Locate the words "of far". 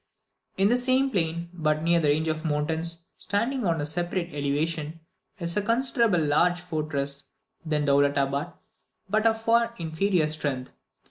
9.27-9.75